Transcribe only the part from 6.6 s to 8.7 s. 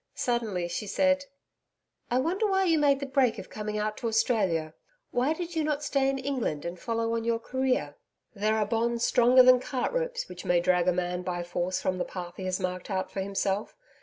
and follow on your career?' 'There are